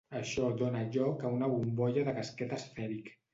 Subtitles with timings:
[0.19, 3.15] Això dóna lloc a una bombolla de casquet esfèric.